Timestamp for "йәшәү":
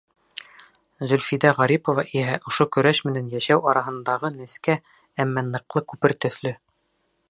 3.35-3.63